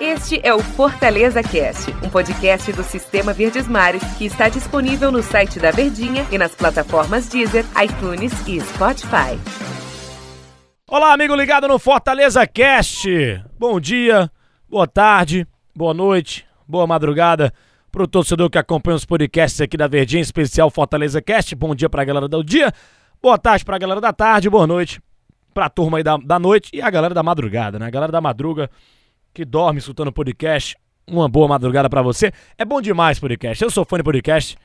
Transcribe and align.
Este 0.00 0.40
é 0.42 0.52
o 0.52 0.58
Fortaleza 0.58 1.42
Cast, 1.42 1.90
um 2.04 2.10
podcast 2.10 2.72
do 2.72 2.82
Sistema 2.82 3.32
Verdes 3.32 3.68
Mares 3.68 4.02
que 4.18 4.24
está 4.24 4.48
disponível 4.48 5.12
no 5.12 5.22
site 5.22 5.58
da 5.58 5.70
Verdinha 5.70 6.26
e 6.30 6.36
nas 6.36 6.54
plataformas 6.54 7.28
Deezer, 7.28 7.64
iTunes 7.82 8.32
e 8.46 8.60
Spotify. 8.60 9.38
Olá, 10.88 11.12
amigo 11.12 11.34
ligado 11.34 11.68
no 11.68 11.78
Fortaleza 11.78 12.46
Cast. 12.46 13.08
Bom 13.58 13.78
dia, 13.78 14.30
boa 14.68 14.86
tarde, 14.86 15.46
boa 15.74 15.94
noite, 15.94 16.44
boa 16.66 16.86
madrugada 16.86 17.52
para 17.90 18.02
o 18.02 18.08
torcedor 18.08 18.50
que 18.50 18.58
acompanha 18.58 18.96
os 18.96 19.04
podcasts 19.04 19.60
aqui 19.60 19.76
da 19.76 19.86
Verdinha, 19.86 20.20
especial 20.20 20.68
Fortaleza 20.68 21.22
Cast. 21.22 21.54
Bom 21.54 21.74
dia 21.74 21.88
para 21.88 22.02
a 22.02 22.04
galera 22.04 22.26
do 22.26 22.42
dia, 22.42 22.72
boa 23.22 23.38
tarde 23.38 23.64
para 23.64 23.76
a 23.76 23.78
galera 23.78 24.00
da 24.00 24.12
tarde, 24.12 24.50
boa 24.50 24.66
noite 24.66 25.00
para 25.52 25.66
a 25.66 25.70
turma 25.70 25.98
aí 25.98 26.04
da, 26.04 26.16
da 26.16 26.38
noite 26.38 26.70
e 26.72 26.80
a 26.80 26.90
galera 26.90 27.14
da 27.14 27.22
madrugada, 27.22 27.78
né? 27.78 27.86
A 27.86 27.90
galera 27.90 28.12
da 28.12 28.20
madruga 28.20 28.70
que 29.32 29.44
dorme 29.44 29.78
escutando 29.78 30.12
podcast. 30.12 30.76
Uma 31.06 31.28
boa 31.28 31.48
madrugada 31.48 31.88
para 31.90 32.02
você. 32.02 32.32
É 32.56 32.64
bom 32.64 32.80
demais 32.80 33.18
podcast. 33.18 33.62
Eu 33.62 33.70
sou 33.70 33.84
fã 33.84 33.96
de 33.96 34.02
podcast. 34.02 34.56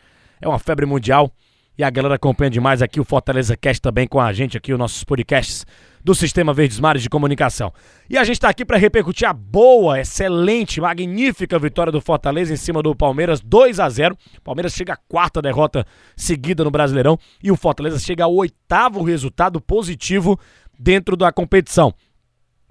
É 0.41 0.47
uma 0.47 0.59
febre 0.59 0.85
mundial. 0.85 1.31
E 1.77 1.83
a 1.83 1.89
galera 1.91 2.15
acompanha 2.15 2.49
demais 2.49 2.81
aqui 2.81 2.99
o 2.99 3.03
Fortaleza 3.03 3.55
Cast 3.55 3.79
também 3.79 4.07
com 4.07 4.19
a 4.19 4.33
gente 4.33 4.57
aqui, 4.57 4.73
os 4.73 4.79
nossos 4.79 5.03
podcasts 5.03 5.63
do 6.03 6.15
Sistema 6.15 6.51
Verdes 6.51 6.79
Mares 6.79 7.03
de 7.03 7.09
Comunicação. 7.09 7.71
E 8.09 8.17
a 8.17 8.23
gente 8.23 8.37
está 8.37 8.49
aqui 8.49 8.65
para 8.65 8.77
repercutir 8.77 9.27
a 9.27 9.33
boa, 9.33 9.99
excelente, 9.99 10.81
magnífica 10.81 11.59
vitória 11.59 11.91
do 11.91 12.01
Fortaleza 12.01 12.51
em 12.51 12.55
cima 12.55 12.81
do 12.81 12.95
Palmeiras, 12.95 13.41
2 13.41 13.79
a 13.79 13.87
0 13.89 14.17
Palmeiras 14.43 14.73
chega 14.73 14.93
à 14.93 14.97
quarta 14.97 15.39
derrota 15.39 15.85
seguida 16.15 16.63
no 16.63 16.71
Brasileirão 16.71 17.19
e 17.43 17.51
o 17.51 17.55
Fortaleza 17.55 17.99
chega 17.99 18.23
ao 18.23 18.33
oitavo 18.33 19.03
resultado 19.03 19.61
positivo 19.61 20.39
dentro 20.79 21.15
da 21.15 21.31
competição. 21.31 21.93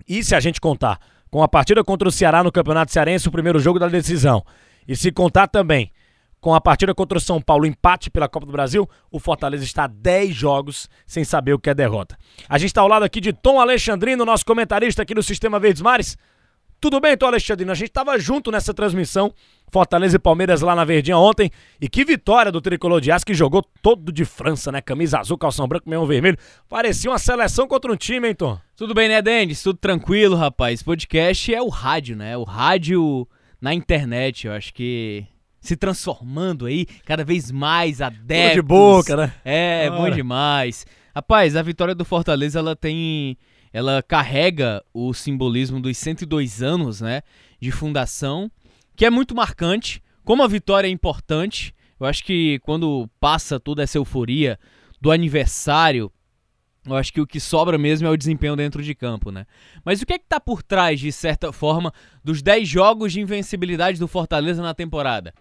E 0.09 0.25
se 0.25 0.35
a 0.35 0.41
gente 0.41 0.61
contar 0.61 0.99
com 1.31 1.45
a 1.45 1.49
partida 1.49 1.85
contra 1.85 2.09
o 2.09 2.13
Ceará 2.13 2.43
no 2.43 2.51
Campeonato 2.51 2.91
Cearense, 2.91 3.29
o 3.29 3.33
primeiro 3.33 3.61
jogo 3.61 3.79
da 3.79 3.87
decisão, 3.87 4.45
e 4.89 4.97
se 4.97 5.13
contar 5.13 5.47
também 5.47 5.93
com 6.47 6.55
a 6.55 6.61
partida 6.61 6.95
contra 6.95 7.19
o 7.19 7.21
São 7.21 7.41
Paulo, 7.41 7.67
empate 7.67 8.09
pela 8.09 8.29
Copa 8.29 8.47
do 8.47 8.53
Brasil, 8.53 8.89
o 9.11 9.19
Fortaleza 9.19 9.65
está 9.65 9.83
a 9.83 9.89
10 9.89 10.33
jogos 10.33 10.89
sem 11.05 11.25
saber 11.25 11.53
o 11.53 11.59
que 11.59 11.69
é 11.69 11.75
derrota. 11.75 12.17
A 12.49 12.57
gente 12.57 12.69
está 12.69 12.83
ao 12.83 12.87
lado 12.87 13.05
aqui 13.05 13.21
de 13.21 13.33
Tom 13.33 13.59
Alexandrino, 13.59 14.25
nosso 14.25 14.47
comentarista 14.47 15.03
aqui 15.03 15.13
no 15.13 15.25
Sistema 15.25 15.59
Verdes 15.59 15.83
Mares. 15.83 16.17
Tudo 16.81 17.01
bem, 17.01 17.17
Tom 17.17 17.27
Alexandrino? 17.27 17.73
A 17.73 17.75
gente 17.75 17.89
estava 17.89 18.17
junto 18.17 18.53
nessa 18.53 18.73
transmissão, 18.73 19.35
Fortaleza 19.73 20.15
e 20.15 20.21
Palmeiras 20.21 20.61
lá 20.61 20.77
na 20.77 20.85
Verdinha 20.85 21.19
ontem. 21.19 21.51
E 21.81 21.89
que 21.89 22.05
vitória 22.05 22.53
do 22.53 22.61
Tricolor 22.61 23.01
de 23.01 23.11
Aço, 23.11 23.27
que 23.27 23.35
jogou 23.35 23.65
todo 23.83 24.13
de 24.13 24.25
França, 24.25 24.71
né? 24.71 24.81
Camisa 24.81 25.19
azul, 25.19 25.37
calção 25.37 25.67
branco, 25.67 25.91
meio 25.91 26.07
vermelho. 26.07 26.39
Parecia 26.69 27.11
uma 27.11 27.19
seleção 27.19 27.67
contra 27.67 27.91
um 27.91 27.97
time, 27.97 28.29
hein, 28.29 28.37
Tom? 28.37 28.57
Tudo 28.77 28.95
bem, 28.95 29.09
né, 29.09 29.21
Denis? 29.21 29.65
Tudo 29.65 29.81
tranquilo, 29.81 30.37
rapaz. 30.37 30.81
Podcast 30.81 31.53
é 31.53 31.61
o 31.61 31.69
rádio, 31.69 32.15
né? 32.15 32.37
O 32.37 32.45
rádio 32.45 33.27
na 33.61 33.75
internet, 33.75 34.47
eu 34.47 34.53
acho 34.53 34.73
que 34.73 35.27
se 35.67 35.77
transformando 35.77 36.67
aí 36.67 36.87
cada 37.05 37.25
vez 37.25 37.51
mais 37.51 38.01
adeptos. 38.01 38.51
Tudo 38.51 38.55
de 38.55 38.63
boca, 38.63 39.17
né? 39.17 39.33
É, 39.45 39.89
Ora. 39.91 40.01
bom 40.01 40.11
demais. 40.11 40.87
Rapaz, 41.15 41.57
a 41.57 41.63
vitória 41.63 41.95
do 41.95 42.05
Fortaleza, 42.05 42.59
ela 42.59 42.77
tem 42.77 43.37
ela 43.73 44.03
carrega 44.03 44.83
o 44.95 45.13
simbolismo 45.13 45.79
dos 45.79 45.99
102 45.99 46.63
anos 46.63 47.03
né, 47.03 47.21
de 47.61 47.71
fundação, 47.71 48.51
que 48.97 49.05
é 49.05 49.11
muito 49.11 49.35
marcante. 49.35 50.03
Como 50.25 50.43
a 50.43 50.49
vitória 50.49 50.89
é 50.89 50.91
importante, 50.91 51.75
eu 52.01 52.07
acho 52.07 52.25
que 52.25 52.59
quando 52.61 53.07
passa 53.21 53.61
toda 53.61 53.83
essa 53.83 53.99
euforia 53.99 54.59
do 54.99 55.11
aniversário, 55.11 56.11
eu 56.87 56.97
acho 56.97 57.13
que 57.13 57.21
o 57.21 57.27
que 57.27 57.39
sobra 57.39 57.77
mesmo 57.77 58.07
é 58.07 58.11
o 58.11 58.17
desempenho 58.17 58.57
dentro 58.57 58.83
de 58.83 58.95
campo, 58.95 59.31
né? 59.31 59.45
Mas 59.85 60.01
o 60.01 60.07
que 60.07 60.15
é 60.15 60.19
que 60.19 60.27
tá 60.27 60.41
por 60.41 60.63
trás, 60.63 60.99
de 60.99 61.13
certa 61.13 61.53
forma, 61.53 61.93
dos 62.25 62.41
10 62.41 62.67
jogos 62.67 63.13
de 63.13 63.21
invencibilidade 63.21 63.99
do 63.99 64.09
Fortaleza 64.09 64.63
na 64.63 64.73
temporada? 64.73 65.35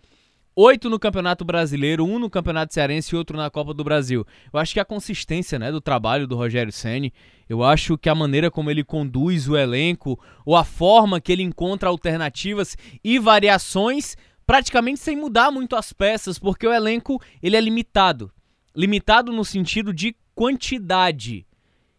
Oito 0.56 0.90
no 0.90 0.98
Campeonato 0.98 1.44
Brasileiro, 1.44 2.06
um 2.06 2.18
no 2.18 2.30
Campeonato 2.30 2.74
Cearense 2.74 3.14
e 3.14 3.18
outro 3.18 3.36
na 3.36 3.50
Copa 3.50 3.74
do 3.74 3.84
Brasil. 3.84 4.26
Eu 4.54 4.60
acho 4.60 4.74
que 4.74 4.80
a 4.80 4.86
consistência 4.86 5.60
né, 5.60 5.70
do 5.72 5.82
trabalho 5.82 6.26
do 6.26 6.36
Rogério 6.36 6.72
Ceni, 6.72 7.14
eu 7.50 7.62
acho 7.62 7.98
que 7.98 8.08
a 8.08 8.16
maneira 8.16 8.50
como 8.50 8.72
ele 8.72 8.84
conduz 8.84 9.50
o 9.50 9.58
elenco, 9.58 10.18
ou 10.46 10.56
a 10.56 10.64
forma 10.64 11.20
que 11.20 11.32
ele 11.32 11.44
encontra 11.44 11.90
alternativas 11.90 12.78
e 13.04 13.20
variações, 13.20 14.16
praticamente 14.48 15.02
sem 15.02 15.18
mudar 15.18 15.52
muito 15.52 15.76
as 15.76 15.92
peças, 15.92 16.40
porque 16.40 16.66
o 16.66 16.74
elenco 16.74 17.22
ele 17.44 17.58
é 17.58 17.62
limitado. 17.62 18.32
Limitado 18.74 19.34
no 19.34 19.44
sentido 19.44 19.94
de 19.94 20.16
quantidade. 20.34 21.46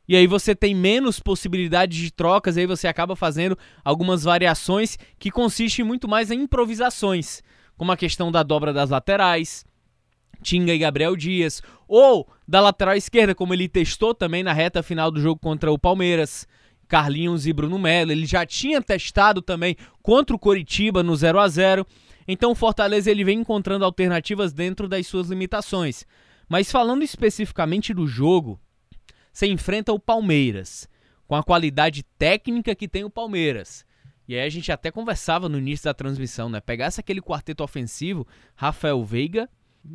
E 0.08 0.16
aí 0.16 0.26
você 0.26 0.54
tem 0.54 0.74
menos 0.74 1.20
possibilidades 1.20 1.98
de 1.98 2.10
trocas, 2.10 2.56
e 2.56 2.60
aí 2.60 2.66
você 2.66 2.88
acaba 2.88 3.14
fazendo 3.14 3.58
algumas 3.84 4.22
variações 4.22 4.96
que 5.18 5.30
consistem 5.30 5.84
muito 5.84 6.08
mais 6.08 6.30
em 6.30 6.42
improvisações 6.42 7.42
como 7.76 7.92
a 7.92 7.96
questão 7.96 8.32
da 8.32 8.42
dobra 8.42 8.72
das 8.72 8.90
laterais, 8.90 9.64
Tinga 10.42 10.74
e 10.74 10.78
Gabriel 10.78 11.16
Dias, 11.16 11.62
ou 11.88 12.28
da 12.46 12.60
lateral 12.60 12.94
esquerda, 12.96 13.34
como 13.34 13.54
ele 13.54 13.68
testou 13.68 14.14
também 14.14 14.42
na 14.42 14.52
reta 14.52 14.82
final 14.82 15.10
do 15.10 15.20
jogo 15.20 15.40
contra 15.40 15.72
o 15.72 15.78
Palmeiras, 15.78 16.46
Carlinhos 16.88 17.46
e 17.46 17.52
Bruno 17.52 17.78
Melo. 17.78 18.12
Ele 18.12 18.26
já 18.26 18.44
tinha 18.44 18.80
testado 18.80 19.42
também 19.42 19.76
contra 20.02 20.34
o 20.34 20.38
Coritiba 20.38 21.02
no 21.02 21.14
0 21.14 21.38
a 21.38 21.48
0 21.48 21.86
Então 22.26 22.52
o 22.52 22.54
Fortaleza 22.54 23.10
ele 23.10 23.24
vem 23.24 23.40
encontrando 23.40 23.84
alternativas 23.84 24.52
dentro 24.52 24.88
das 24.88 25.06
suas 25.06 25.28
limitações. 25.28 26.04
Mas 26.48 26.70
falando 26.70 27.02
especificamente 27.02 27.92
do 27.92 28.06
jogo, 28.06 28.60
você 29.32 29.46
enfrenta 29.46 29.92
o 29.92 29.98
Palmeiras, 29.98 30.88
com 31.26 31.34
a 31.34 31.42
qualidade 31.42 32.04
técnica 32.18 32.74
que 32.74 32.88
tem 32.88 33.04
o 33.04 33.10
Palmeiras. 33.10 33.84
E 34.28 34.34
aí 34.34 34.46
a 34.46 34.50
gente 34.50 34.70
até 34.72 34.90
conversava 34.90 35.48
no 35.48 35.58
início 35.58 35.84
da 35.84 35.94
transmissão, 35.94 36.48
né? 36.48 36.60
Pegasse 36.60 37.00
aquele 37.00 37.20
quarteto 37.20 37.62
ofensivo, 37.62 38.26
Rafael 38.54 39.04
Veiga, 39.04 39.48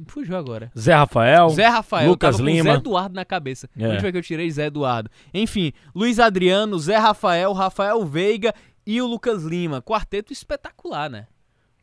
fugiu 0.07 0.37
agora. 0.37 0.71
Zé 0.77 0.93
Rafael, 0.93 1.49
Zé 1.49 1.67
Rafael, 1.67 2.09
Lucas 2.09 2.39
Lima, 2.39 2.71
Zé 2.71 2.77
Eduardo 2.77 3.15
na 3.15 3.25
cabeça. 3.25 3.69
É. 3.77 3.87
Onde 3.87 3.99
foi 3.99 4.11
que 4.11 4.17
eu 4.17 4.21
tirei 4.21 4.49
Zé 4.49 4.67
Eduardo? 4.67 5.09
Enfim, 5.33 5.73
Luiz 5.93 6.19
Adriano, 6.19 6.79
Zé 6.79 6.97
Rafael, 6.97 7.51
Rafael 7.53 8.05
Veiga 8.05 8.53
e 8.85 9.01
o 9.01 9.07
Lucas 9.07 9.43
Lima. 9.43 9.81
Quarteto 9.81 10.31
espetacular, 10.31 11.09
né? 11.09 11.27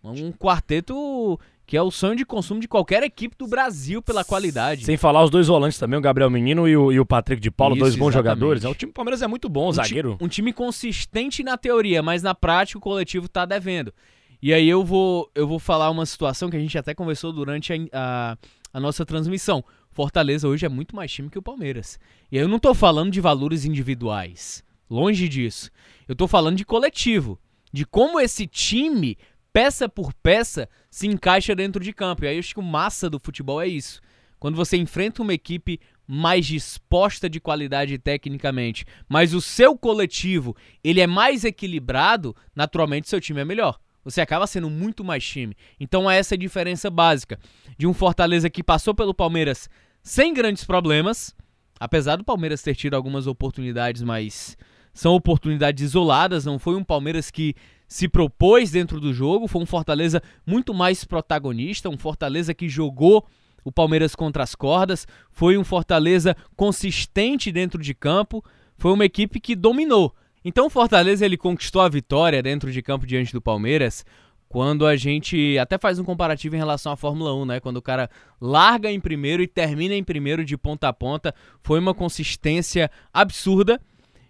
Um 0.03 0.33
quarteto 0.33 1.39
que 1.69 1.77
é 1.77 1.83
o 1.83 1.91
sonho 1.91 2.17
de 2.17 2.25
consumo 2.25 2.61
de 2.61 2.67
qualquer 2.67 3.03
equipe 3.03 3.37
do 3.37 3.47
Brasil 3.47 4.01
pela 4.01 4.25
qualidade. 4.25 4.87
Sem 4.87 4.97
falar 4.97 5.23
os 5.23 5.29
dois 5.29 5.49
volantes 5.49 5.79
também, 5.79 5.99
o 5.99 6.01
Gabriel 6.01 6.31
Menino 6.31 6.67
e 6.67 6.75
o, 6.75 6.91
e 6.91 6.99
o 6.99 7.05
Patrick 7.05 7.43
de 7.43 7.51
Paulo, 7.51 7.75
Isso, 7.75 7.85
dois 7.85 7.95
bons 7.95 8.09
exatamente. 8.09 8.39
jogadores. 8.39 8.65
É, 8.65 8.69
o 8.71 8.75
time 8.75 8.91
do 8.91 8.95
Palmeiras 8.95 9.21
é 9.21 9.27
muito 9.27 9.51
bom, 9.51 9.69
um 9.69 9.73
zagueiro. 9.73 10.17
Ti, 10.17 10.25
um 10.25 10.29
time 10.29 10.51
consistente 10.51 11.45
na 11.45 11.59
teoria, 11.59 12.03
mas 12.03 12.23
na 12.23 12.35
prática 12.35 12.79
o 12.79 12.81
coletivo 12.81 13.29
tá 13.29 13.45
devendo. 13.45 13.93
E 14.41 14.55
aí 14.55 14.67
eu 14.67 14.83
vou, 14.83 15.31
eu 15.35 15.47
vou 15.47 15.59
falar 15.59 15.91
uma 15.91 16.07
situação 16.07 16.49
que 16.49 16.57
a 16.57 16.61
gente 16.61 16.79
até 16.79 16.95
conversou 16.95 17.35
durante 17.35 17.71
a, 17.71 17.77
a, 17.93 18.39
a 18.73 18.81
nossa 18.81 19.05
transmissão. 19.05 19.63
Fortaleza 19.91 20.49
hoje 20.49 20.65
é 20.65 20.71
muito 20.71 20.97
mais 20.97 21.13
time 21.13 21.29
que 21.29 21.39
o 21.39 21.43
Palmeiras. 21.43 21.99
E 22.33 22.39
aí 22.39 22.45
eu 22.45 22.49
não 22.49 22.59
tô 22.59 22.73
falando 22.73 23.11
de 23.11 23.21
valores 23.21 23.67
individuais. 23.67 24.65
Longe 24.89 25.29
disso. 25.29 25.71
Eu 26.09 26.17
tô 26.17 26.27
falando 26.27 26.57
de 26.57 26.65
coletivo. 26.65 27.39
De 27.71 27.85
como 27.85 28.19
esse 28.19 28.47
time 28.47 29.19
peça 29.59 29.89
por 29.89 30.15
peça, 30.15 30.69
se 30.89 31.09
encaixa 31.09 31.53
dentro 31.53 31.83
de 31.83 31.93
campo. 31.93 32.25
E 32.25 32.29
aí 32.29 32.37
eu 32.37 32.39
acho 32.39 32.55
que 32.55 32.61
o 32.61 32.63
massa 32.63 33.11
do 33.11 33.19
futebol 33.19 33.61
é 33.61 33.67
isso. 33.67 34.01
Quando 34.39 34.55
você 34.55 34.77
enfrenta 34.77 35.21
uma 35.21 35.35
equipe 35.35 35.81
mais 36.07 36.47
disposta 36.47 37.29
de 37.29 37.41
qualidade 37.41 37.99
tecnicamente, 37.99 38.85
mas 39.09 39.35
o 39.35 39.41
seu 39.41 39.77
coletivo 39.77 40.57
ele 40.85 41.01
é 41.01 41.09
mais 41.09 41.45
equilibrado, 41.45 42.37
naturalmente 42.55 43.09
seu 43.09 43.21
time 43.21 43.41
é 43.41 43.45
melhor. 43.45 43.81
Você 44.05 44.21
acaba 44.21 44.47
sendo 44.47 44.71
muito 44.71 45.03
mais 45.03 45.27
time. 45.27 45.57
Então 45.81 46.09
é 46.09 46.19
essa 46.19 46.37
a 46.37 46.39
diferença 46.39 46.89
básica 46.89 47.37
de 47.77 47.85
um 47.85 47.93
Fortaleza 47.93 48.49
que 48.49 48.63
passou 48.63 48.95
pelo 48.95 49.13
Palmeiras 49.13 49.69
sem 50.05 50.33
grandes 50.33 50.63
problemas, 50.63 51.35
apesar 51.81 52.15
do 52.15 52.23
Palmeiras 52.23 52.63
ter 52.63 52.77
tido 52.77 52.95
algumas 52.95 53.27
oportunidades, 53.27 54.05
mas 54.05 54.57
são 54.95 55.15
oportunidades 55.15 55.83
isoladas, 55.83 56.45
não 56.45 56.61
foi 56.61 56.77
um 56.77 56.85
Palmeiras 56.85 57.29
que 57.29 57.57
se 57.89 58.07
propôs 58.07 58.71
dentro 58.71 59.01
do 59.01 59.13
jogo, 59.15 59.49
foi 59.49 59.63
um 59.63 59.67
Fortaleza 59.67 60.23
muito 60.47 60.75
mais 60.75 61.05
protagonista, 61.05 61.89
um 61.89 61.97
Fortaleza 61.97 62.53
que 62.53 62.69
jogou 62.69 63.27
o 63.65 63.73
Palmeiras 63.73 64.15
contra 64.15 64.43
as 64.43 64.55
cordas, 64.55 65.07
foi 65.33 65.57
um 65.57 65.65
Fortaleza 65.65 66.37
consistente 66.55 67.51
dentro 67.51 67.83
de 67.83 67.95
campo, 67.95 68.45
foi 68.77 68.93
uma 68.93 69.07
equipe 69.07 69.41
que 69.41 69.57
dominou. 69.57 70.15
Então 70.45 70.67
o 70.67 70.71
Fortaleza 70.71 71.25
ele 71.25 71.37
conquistou 71.37 71.81
a 71.81 71.89
vitória 71.89 72.43
dentro 72.43 72.71
de 72.71 72.83
campo 72.83 73.07
diante 73.07 73.33
do 73.33 73.41
Palmeiras 73.41 74.05
quando 74.49 74.87
a 74.87 74.97
gente 74.97 75.59
até 75.59 75.77
faz 75.77 75.99
um 75.99 76.05
comparativo 76.05 76.55
em 76.55 76.59
relação 76.59 76.93
à 76.93 76.97
Fórmula 76.97 77.35
1, 77.35 77.45
né? 77.45 77.61
Quando 77.61 77.77
o 77.77 77.83
cara 77.83 78.09
larga 78.41 78.91
em 78.91 78.99
primeiro 78.99 79.43
e 79.43 79.47
termina 79.47 79.95
em 79.95 80.03
primeiro 80.03 80.45
de 80.45 80.57
ponta 80.57 80.89
a 80.89 80.93
ponta, 80.93 81.35
foi 81.63 81.79
uma 81.79 81.93
consistência 81.93 82.91
absurda 83.13 83.79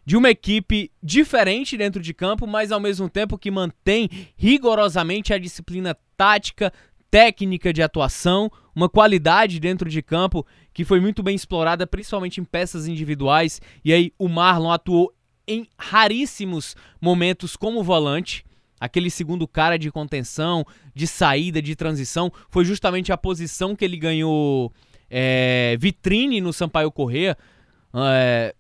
de 0.08 0.16
uma 0.16 0.31
equipe 0.31 0.90
diferente 1.02 1.76
dentro 1.76 2.00
de 2.00 2.14
campo, 2.14 2.46
mas 2.46 2.72
ao 2.72 2.81
mesmo 2.81 3.10
tempo 3.10 3.37
que 3.37 3.50
mantém 3.50 4.08
rigorosamente 4.38 5.34
a 5.34 5.38
disciplina 5.38 5.94
tática, 6.16 6.72
técnica 7.10 7.75
de 7.75 7.82
atuação, 7.82 8.50
uma 8.75 8.88
qualidade 8.88 9.60
dentro 9.60 9.90
de 9.90 10.00
campo 10.00 10.46
que 10.72 10.82
foi 10.82 10.99
muito 10.99 11.22
bem 11.22 11.37
explorada, 11.37 11.87
principalmente 11.87 12.40
em 12.40 12.44
peças 12.44 12.87
individuais. 12.87 13.60
E 13.84 13.93
aí 13.93 14.10
o 14.19 14.31
Marlon 14.31 14.70
atuou 14.70 15.12
em 15.46 15.69
raríssimos 15.76 16.75
momentos 16.99 17.55
como 17.55 17.84
volante. 17.84 18.46
Aquele 18.81 19.10
segundo 19.10 19.46
cara 19.46 19.78
de 19.78 19.90
contenção, 19.90 20.64
de 20.94 21.06
saída, 21.06 21.60
de 21.60 21.76
transição, 21.76 22.32
foi 22.49 22.64
justamente 22.64 23.12
a 23.12 23.19
posição 23.19 23.76
que 23.76 23.84
ele 23.84 23.99
ganhou 23.99 24.72
é, 25.10 25.76
vitrine 25.78 26.40
no 26.40 26.50
Sampaio 26.50 26.90
Corrêa. 26.90 27.37
É, 27.94 28.55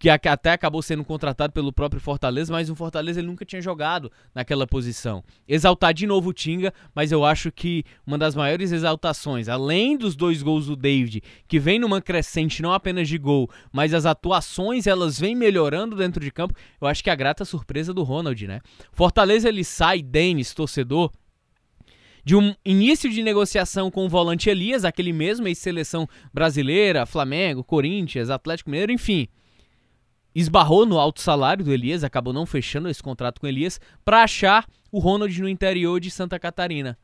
que 0.00 0.08
até 0.08 0.52
acabou 0.52 0.80
sendo 0.80 1.04
contratado 1.04 1.52
pelo 1.52 1.70
próprio 1.70 2.00
Fortaleza, 2.00 2.50
mas 2.50 2.70
o 2.70 2.74
Fortaleza 2.74 3.20
ele 3.20 3.26
nunca 3.26 3.44
tinha 3.44 3.60
jogado 3.60 4.10
naquela 4.34 4.66
posição. 4.66 5.22
Exaltar 5.46 5.92
de 5.92 6.06
novo 6.06 6.30
o 6.30 6.32
Tinga, 6.32 6.72
mas 6.94 7.12
eu 7.12 7.22
acho 7.22 7.52
que 7.52 7.84
uma 8.06 8.16
das 8.16 8.34
maiores 8.34 8.72
exaltações, 8.72 9.46
além 9.46 9.98
dos 9.98 10.16
dois 10.16 10.42
gols 10.42 10.64
do 10.64 10.74
David, 10.74 11.22
que 11.46 11.58
vem 11.58 11.78
numa 11.78 12.00
crescente 12.00 12.62
não 12.62 12.72
apenas 12.72 13.10
de 13.10 13.18
gol, 13.18 13.50
mas 13.70 13.92
as 13.92 14.06
atuações 14.06 14.86
elas 14.86 15.20
vêm 15.20 15.34
melhorando 15.34 15.94
dentro 15.94 16.24
de 16.24 16.30
campo, 16.30 16.54
eu 16.80 16.88
acho 16.88 17.04
que 17.04 17.10
é 17.10 17.12
a 17.12 17.16
grata 17.16 17.44
surpresa 17.44 17.92
do 17.92 18.02
Ronald, 18.02 18.46
né? 18.46 18.62
Fortaleza 18.92 19.50
ele 19.50 19.62
sai, 19.62 20.00
Denis, 20.00 20.54
torcedor, 20.54 21.12
de 22.24 22.34
um 22.34 22.54
início 22.64 23.10
de 23.10 23.22
negociação 23.22 23.90
com 23.90 24.06
o 24.06 24.08
volante 24.08 24.48
Elias, 24.48 24.82
aquele 24.82 25.12
mesmo 25.12 25.46
ex-seleção 25.46 26.08
brasileira, 26.32 27.04
Flamengo, 27.04 27.62
Corinthians, 27.62 28.30
Atlético 28.30 28.70
Mineiro, 28.70 28.92
enfim 28.92 29.28
esbarrou 30.34 30.86
no 30.86 30.98
alto 30.98 31.20
salário 31.20 31.64
do 31.64 31.72
Elias, 31.72 32.04
acabou 32.04 32.32
não 32.32 32.46
fechando 32.46 32.88
esse 32.88 33.02
contrato 33.02 33.40
com 33.40 33.46
o 33.46 33.48
Elias, 33.48 33.80
para 34.04 34.22
achar 34.22 34.66
o 34.90 34.98
Ronald 34.98 35.40
no 35.40 35.48
interior 35.48 36.00
de 36.00 36.10
Santa 36.10 36.38
Catarina. 36.38 36.98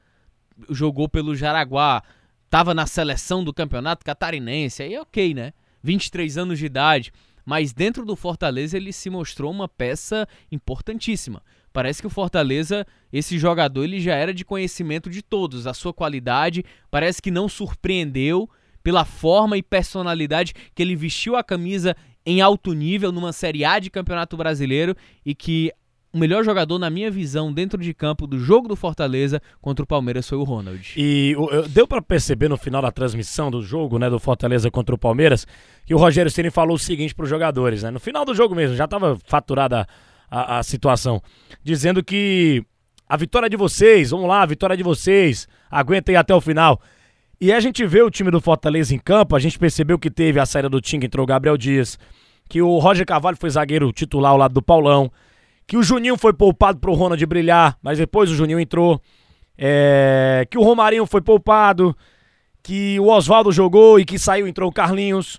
Jogou 0.71 1.09
pelo 1.09 1.35
Jaraguá, 1.35 2.03
estava 2.45 2.73
na 2.73 2.87
seleção 2.87 3.45
do 3.45 3.53
campeonato 3.53 4.05
catarinense, 4.05 4.83
aí 4.83 4.97
ok, 4.99 5.35
né? 5.35 5.53
23 5.83 6.39
anos 6.39 6.59
de 6.59 6.67
idade, 6.67 7.13
mas 7.45 7.73
dentro 7.73 8.05
do 8.05 8.17
Fortaleza 8.17 8.77
ele 8.77 8.93
se 8.93 9.09
mostrou 9.09 9.53
uma 9.53 9.69
peça 9.69 10.27
importantíssima. 10.51 11.43
Parece 11.73 12.01
que 12.01 12.07
o 12.07 12.11
Fortaleza, 12.11 12.87
esse 13.13 13.39
jogador, 13.39 13.85
ele 13.85 14.01
já 14.01 14.15
era 14.15 14.33
de 14.33 14.45
conhecimento 14.45 15.11
de 15.11 15.23
todos, 15.23 15.67
a 15.67 15.75
sua 15.75 15.93
qualidade, 15.93 16.65
parece 16.91 17.21
que 17.21 17.31
não 17.31 17.49
surpreendeu 17.49 18.49
pela 18.83 19.05
forma 19.05 19.57
e 19.57 19.63
personalidade 19.63 20.55
que 20.75 20.83
ele 20.83 20.97
vestiu 20.97 21.37
a 21.37 21.45
camisa 21.45 21.95
em 22.27 22.41
alto 22.41 22.73
nível 22.73 23.13
numa 23.13 23.33
Série 23.33 23.65
A 23.65 23.79
de 23.79 23.89
Campeonato 23.89 24.37
Brasileiro 24.37 24.97
e 25.25 25.35
que 25.35 25.73
o 26.13 26.19
melhor 26.19 26.43
jogador, 26.43 26.79
na 26.79 26.89
minha 26.89 27.11
visão, 27.11 27.53
dentro 27.53 27.79
de 27.79 27.93
campo 27.93 28.27
do 28.27 28.39
jogo 28.39 28.67
do 28.67 28.75
Fortaleza 28.75 29.41
contra 29.61 29.85
o 29.85 29.87
Palmeiras 29.87 30.27
foi 30.27 30.39
o 30.39 30.45
Ronald. 30.45 30.95
E 30.97 31.37
deu 31.69 31.87
para 31.87 32.01
perceber 32.01 32.49
no 32.49 32.57
final 32.57 32.81
da 32.81 32.91
transmissão 32.91 33.51
do 33.51 33.63
jogo, 33.63 33.99
né, 33.99 34.09
do 34.09 34.19
Fortaleza 34.19 34.71
contra 34.71 34.95
o 34.95 34.99
Palmeiras, 34.99 35.47
que 35.85 35.95
o 35.95 35.99
Rogério 35.99 36.31
Ceni 36.31 36.51
falou 36.51 36.77
o 36.77 36.79
seguinte 36.79 37.15
para 37.15 37.25
os 37.25 37.29
jogadores, 37.29 37.83
né? 37.83 37.91
No 37.91 38.01
final 38.01 38.25
do 38.25 38.35
jogo 38.35 38.55
mesmo, 38.55 38.75
já 38.75 38.87
estava 38.87 39.19
faturada 39.27 39.87
a, 40.31 40.59
a, 40.59 40.63
situação, 40.63 41.23
dizendo 41.63 42.03
que 42.03 42.65
a 43.07 43.17
vitória 43.19 43.49
de 43.49 43.57
vocês, 43.57 44.11
vamos 44.11 44.27
lá, 44.27 44.41
a 44.41 44.47
vitória 44.47 44.77
de 44.77 44.83
vocês, 44.83 45.47
aguentem 45.71 46.17
até 46.17 46.35
o 46.35 46.41
final. 46.41 46.81
E 47.39 47.53
a 47.53 47.61
gente 47.61 47.87
vê 47.87 48.01
o 48.03 48.11
time 48.11 48.31
do 48.31 48.41
Fortaleza 48.41 48.95
em 48.95 48.99
campo, 48.99 49.37
a 49.37 49.39
gente 49.39 49.59
percebeu 49.59 49.99
que 49.99 50.11
teve 50.11 50.41
a 50.41 50.47
saída 50.47 50.71
do 50.71 50.81
Tinga, 50.81 51.05
entrou 51.05 51.25
o 51.25 51.27
Gabriel 51.27 51.57
Dias, 51.59 51.99
que 52.49 52.63
o 52.63 52.79
Roger 52.79 53.05
Carvalho 53.05 53.37
foi 53.37 53.51
zagueiro 53.51 53.93
titular 53.93 54.33
ao 54.33 54.39
lado 54.39 54.55
do 54.55 54.63
Paulão, 54.63 55.13
que 55.67 55.77
o 55.77 55.83
Juninho 55.83 56.17
foi 56.17 56.33
poupado 56.33 56.79
pro 56.79 56.95
Ronald 56.95 57.25
brilhar, 57.27 57.77
mas 57.83 57.99
depois 57.99 58.31
o 58.31 58.35
Juninho 58.35 58.59
entrou, 58.59 59.01
é, 59.59 60.47
que 60.51 60.57
o 60.57 60.63
Romarinho 60.63 61.05
foi 61.05 61.21
poupado, 61.21 61.95
que 62.63 62.99
o 63.01 63.09
Oswaldo 63.09 63.53
jogou 63.53 64.01
e 64.01 64.05
que 64.05 64.19
saiu 64.19 64.49
entrou 64.49 64.71
o 64.71 64.73
Carlinhos. 64.73 65.39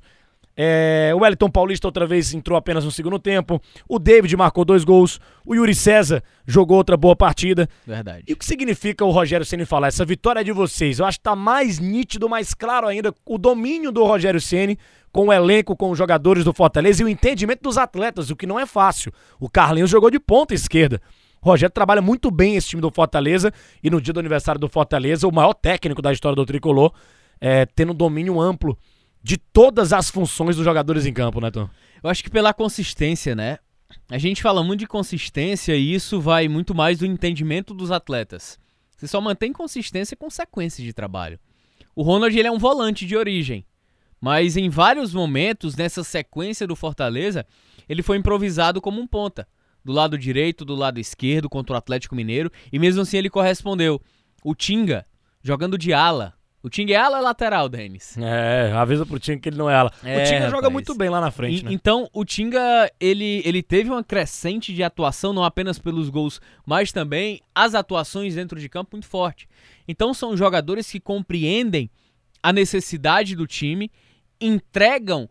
É, 0.59 1.11
o 1.13 1.19
Wellington 1.19 1.51
Paulista 1.51 1.87
outra 1.87 2.07
vez 2.07 2.33
entrou 2.33 2.57
apenas 2.57 2.83
no 2.83 2.89
segundo 2.89 3.19
tempo. 3.19 3.61
O 3.87 3.99
David 3.99 4.35
marcou 4.35 4.65
dois 4.65 4.83
gols. 4.83 5.19
O 5.45 5.53
Yuri 5.53 5.75
César 5.75 6.23
jogou 6.47 6.77
outra 6.77 6.97
boa 6.97 7.15
partida. 7.15 7.69
Verdade. 7.85 8.23
E 8.27 8.33
o 8.33 8.35
que 8.35 8.43
significa 8.43 9.05
o 9.05 9.11
Rogério 9.11 9.45
Ceni 9.45 9.65
falar? 9.65 9.89
Essa 9.89 10.03
vitória 10.03 10.39
é 10.39 10.43
de 10.43 10.51
vocês. 10.51 10.97
Eu 10.97 11.05
acho 11.05 11.19
que 11.19 11.23
tá 11.23 11.35
mais 11.35 11.77
nítido, 11.77 12.27
mais 12.27 12.55
claro 12.55 12.87
ainda 12.87 13.13
o 13.23 13.37
domínio 13.37 13.91
do 13.91 14.03
Rogério 14.03 14.41
Ceni 14.41 14.79
com 15.11 15.27
o 15.27 15.33
elenco, 15.33 15.75
com 15.75 15.91
os 15.91 15.97
jogadores 15.97 16.43
do 16.43 16.51
Fortaleza 16.51 17.01
e 17.01 17.05
o 17.05 17.09
entendimento 17.09 17.61
dos 17.61 17.77
atletas, 17.77 18.29
o 18.31 18.35
que 18.35 18.47
não 18.47 18.59
é 18.59 18.65
fácil. 18.65 19.11
O 19.39 19.49
Carlinhos 19.49 19.89
jogou 19.89 20.09
de 20.09 20.19
ponta 20.19 20.55
esquerda. 20.55 20.99
O 21.41 21.49
Rogério 21.49 21.73
trabalha 21.73 22.01
muito 22.01 22.31
bem 22.31 22.55
esse 22.55 22.69
time 22.69 22.81
do 22.81 22.91
Fortaleza 22.91 23.53
e 23.83 23.89
no 23.89 24.01
dia 24.01 24.13
do 24.13 24.19
aniversário 24.19 24.59
do 24.59 24.67
Fortaleza, 24.67 25.27
o 25.27 25.31
maior 25.31 25.53
técnico 25.53 26.01
da 26.01 26.11
história 26.11 26.35
do 26.35 26.45
tricolor, 26.45 26.91
é, 27.39 27.65
tendo 27.67 27.93
domínio 27.93 28.39
amplo 28.41 28.77
de 29.21 29.37
todas 29.37 29.93
as 29.93 30.09
funções 30.09 30.55
dos 30.55 30.65
jogadores 30.65 31.05
em 31.05 31.13
campo, 31.13 31.41
né, 31.41 31.51
Tom? 31.51 31.69
Eu 32.03 32.09
acho 32.09 32.23
que 32.23 32.29
pela 32.29 32.53
consistência, 32.53 33.35
né? 33.35 33.59
A 34.09 34.17
gente 34.17 34.41
fala 34.41 34.63
muito 34.63 34.81
de 34.81 34.87
consistência 34.87 35.75
e 35.75 35.93
isso 35.93 36.19
vai 36.21 36.47
muito 36.47 36.73
mais 36.73 36.99
do 36.99 37.05
entendimento 37.05 37.73
dos 37.73 37.91
atletas. 37.91 38.59
Você 38.95 39.07
só 39.07 39.19
mantém 39.21 39.51
consistência 39.53 40.15
com 40.15 40.29
sequência 40.29 40.83
de 40.83 40.93
trabalho. 40.93 41.39
O 41.95 42.03
Ronald 42.03 42.37
ele 42.37 42.47
é 42.47 42.51
um 42.51 42.57
volante 42.57 43.05
de 43.05 43.15
origem, 43.15 43.65
mas 44.19 44.57
em 44.57 44.69
vários 44.69 45.13
momentos 45.13 45.75
nessa 45.75 46.03
sequência 46.03 46.67
do 46.67 46.75
Fortaleza, 46.75 47.45
ele 47.87 48.03
foi 48.03 48.17
improvisado 48.17 48.81
como 48.81 49.01
um 49.01 49.07
ponta, 49.07 49.47
do 49.83 49.91
lado 49.93 50.17
direito, 50.17 50.65
do 50.65 50.75
lado 50.75 50.99
esquerdo 50.99 51.49
contra 51.49 51.73
o 51.73 51.77
Atlético 51.77 52.15
Mineiro, 52.15 52.51
e 52.71 52.77
mesmo 52.77 53.01
assim 53.01 53.17
ele 53.17 53.29
correspondeu. 53.29 54.01
O 54.43 54.53
Tinga 54.53 55.05
jogando 55.41 55.77
de 55.77 55.93
ala, 55.93 56.33
o 56.63 56.69
Ting 56.69 56.91
é 56.91 56.95
ala 56.95 57.19
lateral, 57.19 57.69
Denis? 57.69 58.17
É, 58.17 58.71
avisa 58.73 59.05
pro 59.05 59.19
Tinga 59.19 59.39
que 59.39 59.49
ele 59.49 59.57
não 59.57 59.69
é 59.69 59.75
ala. 59.75 59.91
É, 60.03 60.21
o 60.21 60.23
Tinga 60.25 60.35
rapaz. 60.35 60.51
joga 60.51 60.69
muito 60.69 60.95
bem 60.95 61.09
lá 61.09 61.21
na 61.21 61.31
frente, 61.31 61.61
e, 61.61 61.65
né? 61.65 61.71
Então, 61.71 62.09
o 62.11 62.25
Tinga, 62.25 62.91
ele, 62.99 63.41
ele 63.45 63.61
teve 63.61 63.89
uma 63.89 64.03
crescente 64.03 64.73
de 64.73 64.83
atuação, 64.83 65.33
não 65.33 65.43
apenas 65.43 65.77
pelos 65.77 66.09
gols, 66.09 66.41
mas 66.65 66.91
também 66.91 67.41
as 67.53 67.75
atuações 67.75 68.35
dentro 68.35 68.59
de 68.59 68.67
campo 68.67 68.89
muito 68.93 69.07
forte. 69.07 69.47
Então, 69.87 70.13
são 70.13 70.35
jogadores 70.35 70.91
que 70.91 70.99
compreendem 70.99 71.89
a 72.41 72.51
necessidade 72.51 73.35
do 73.35 73.45
time, 73.45 73.91
entregam 74.39 75.29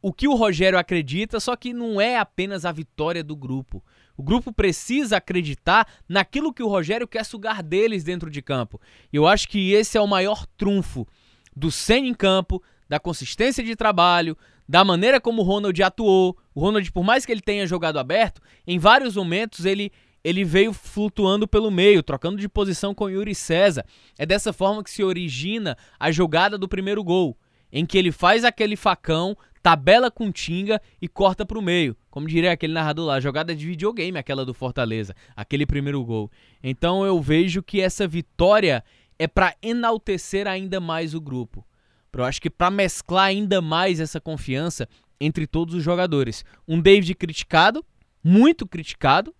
o 0.00 0.12
que 0.12 0.28
o 0.28 0.34
Rogério 0.34 0.78
acredita, 0.78 1.40
só 1.40 1.56
que 1.56 1.72
não 1.72 2.00
é 2.00 2.18
apenas 2.18 2.64
a 2.64 2.72
vitória 2.72 3.22
do 3.22 3.34
grupo. 3.34 3.82
O 4.16 4.22
grupo 4.22 4.52
precisa 4.52 5.16
acreditar 5.16 5.86
naquilo 6.08 6.52
que 6.52 6.62
o 6.62 6.68
Rogério 6.68 7.06
quer 7.06 7.24
sugar 7.24 7.62
deles 7.62 8.02
dentro 8.02 8.30
de 8.30 8.42
campo. 8.42 8.80
E 9.12 9.16
eu 9.16 9.26
acho 9.26 9.48
que 9.48 9.72
esse 9.72 9.96
é 9.96 10.00
o 10.00 10.06
maior 10.06 10.46
trunfo 10.56 11.06
do 11.54 11.70
Senna 11.70 12.06
em 12.06 12.14
campo, 12.14 12.62
da 12.88 12.98
consistência 12.98 13.62
de 13.62 13.76
trabalho, 13.76 14.36
da 14.68 14.84
maneira 14.84 15.20
como 15.20 15.42
o 15.42 15.44
Ronald 15.44 15.82
atuou. 15.82 16.36
O 16.54 16.60
Ronald, 16.60 16.90
por 16.92 17.04
mais 17.04 17.24
que 17.24 17.32
ele 17.32 17.40
tenha 17.40 17.66
jogado 17.66 17.98
aberto, 17.98 18.40
em 18.66 18.78
vários 18.78 19.16
momentos 19.16 19.64
ele 19.64 19.92
ele 20.24 20.44
veio 20.44 20.72
flutuando 20.72 21.46
pelo 21.46 21.70
meio, 21.70 22.02
trocando 22.02 22.38
de 22.38 22.48
posição 22.48 22.92
com 22.92 23.08
Yuri 23.08 23.34
César. 23.34 23.86
É 24.18 24.26
dessa 24.26 24.52
forma 24.52 24.82
que 24.82 24.90
se 24.90 25.02
origina 25.02 25.78
a 25.98 26.10
jogada 26.10 26.58
do 26.58 26.68
primeiro 26.68 27.04
gol, 27.04 27.38
em 27.72 27.84
que 27.84 27.98
ele 27.98 28.12
faz 28.12 28.44
aquele 28.44 28.76
facão, 28.76 29.36
tabela 29.62 30.10
com 30.10 30.32
Tinga 30.32 30.80
e 31.00 31.08
corta 31.08 31.44
para 31.44 31.58
o 31.58 31.62
meio. 31.62 31.96
Como 32.10 32.26
diria 32.26 32.52
aquele 32.52 32.72
narrador 32.72 33.06
lá, 33.06 33.20
jogada 33.20 33.54
de 33.54 33.66
videogame, 33.66 34.18
aquela 34.18 34.44
do 34.44 34.54
Fortaleza, 34.54 35.14
aquele 35.36 35.66
primeiro 35.66 36.04
gol. 36.04 36.30
Então 36.62 37.04
eu 37.04 37.20
vejo 37.20 37.62
que 37.62 37.80
essa 37.80 38.06
vitória 38.06 38.82
é 39.18 39.26
para 39.26 39.54
enaltecer 39.62 40.46
ainda 40.46 40.80
mais 40.80 41.14
o 41.14 41.20
grupo. 41.20 41.64
Eu 42.12 42.24
acho 42.24 42.42
que 42.42 42.50
para 42.50 42.70
mesclar 42.70 43.26
ainda 43.26 43.60
mais 43.60 44.00
essa 44.00 44.20
confiança 44.20 44.88
entre 45.20 45.46
todos 45.46 45.74
os 45.74 45.84
jogadores. 45.84 46.44
Um 46.66 46.80
David 46.80 47.14
criticado, 47.14 47.84
muito 48.24 48.66
criticado, 48.66 49.32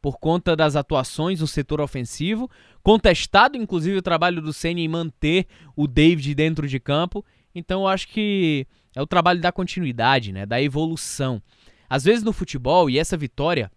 por 0.00 0.18
conta 0.18 0.56
das 0.56 0.74
atuações 0.74 1.40
no 1.40 1.46
setor 1.46 1.80
ofensivo, 1.80 2.50
contestado 2.82 3.56
inclusive 3.56 3.98
o 3.98 4.02
trabalho 4.02 4.42
do 4.42 4.52
Senna 4.52 4.80
em 4.80 4.88
manter 4.88 5.46
o 5.76 5.86
David 5.86 6.34
dentro 6.34 6.66
de 6.66 6.80
campo. 6.80 7.24
Então 7.54 7.82
eu 7.82 7.88
acho 7.88 8.08
que 8.08 8.66
é 8.94 9.02
o 9.02 9.06
trabalho 9.06 9.40
da 9.40 9.52
continuidade, 9.52 10.32
né, 10.32 10.46
da 10.46 10.60
evolução. 10.60 11.42
Às 11.88 12.04
vezes 12.04 12.22
no 12.22 12.32
futebol, 12.32 12.88
e 12.88 12.98
essa 12.98 13.16
vitória 13.16 13.70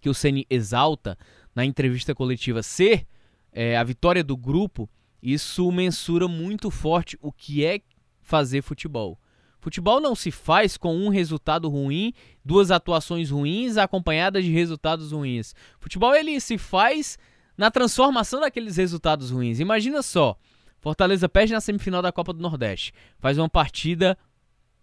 que 0.00 0.08
o 0.08 0.14
Ceni 0.14 0.46
exalta 0.48 1.18
na 1.54 1.64
entrevista 1.64 2.14
coletiva 2.14 2.62
ser 2.62 3.06
é, 3.52 3.76
a 3.76 3.84
vitória 3.84 4.22
do 4.22 4.36
grupo, 4.36 4.88
isso 5.22 5.70
mensura 5.70 6.26
muito 6.28 6.70
forte 6.70 7.18
o 7.20 7.32
que 7.32 7.64
é 7.64 7.80
fazer 8.22 8.62
futebol. 8.62 9.18
Futebol 9.60 10.00
não 10.00 10.14
se 10.14 10.30
faz 10.30 10.78
com 10.78 10.96
um 10.96 11.10
resultado 11.10 11.68
ruim, 11.68 12.14
duas 12.42 12.70
atuações 12.70 13.30
ruins 13.30 13.76
acompanhadas 13.76 14.42
de 14.42 14.50
resultados 14.50 15.12
ruins. 15.12 15.54
Futebol 15.78 16.14
ele 16.14 16.40
se 16.40 16.56
faz 16.56 17.18
na 17.58 17.70
transformação 17.70 18.40
daqueles 18.40 18.78
resultados 18.78 19.30
ruins. 19.30 19.60
Imagina 19.60 20.00
só, 20.02 20.38
Fortaleza 20.80 21.28
perde 21.28 21.52
na 21.52 21.60
semifinal 21.60 22.02
da 22.02 22.10
Copa 22.12 22.32
do 22.32 22.40
Nordeste, 22.40 22.92
faz 23.18 23.38
uma 23.38 23.48
partida 23.48 24.16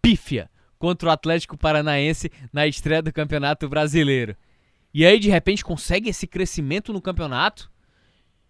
pífia 0.01 0.49
contra 0.77 1.09
o 1.09 1.11
Atlético 1.11 1.57
Paranaense 1.57 2.31
na 2.53 2.67
estreia 2.67 3.01
do 3.01 3.11
Campeonato 3.11 3.67
Brasileiro. 3.67 4.35
E 4.93 5.05
aí, 5.05 5.19
de 5.19 5.29
repente, 5.29 5.65
consegue 5.65 6.09
esse 6.09 6.27
crescimento 6.27 6.93
no 6.93 7.01
campeonato 7.01 7.69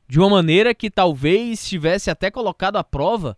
de 0.08 0.20
uma 0.20 0.30
maneira 0.30 0.74
que 0.74 0.90
talvez 0.90 1.68
tivesse 1.68 2.10
até 2.10 2.30
colocado 2.30 2.78
à 2.78 2.84
prova 2.84 3.38